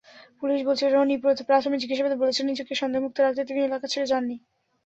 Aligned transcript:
Police 0.39 0.59
বলছে, 0.67 0.85
রনি 0.87 1.15
প্রাথমিক 1.43 1.79
জিজ্ঞাসাবাদে 1.81 2.21
বলেছেন 2.21 2.45
নিজেকে 2.47 2.73
সন্দেহমুক্ত 2.81 3.17
রাখতে 3.19 3.41
তিনি 3.47 3.59
এলাকা 3.63 3.85
ছেড়ে 3.87 4.09
যাননি। 4.11 4.35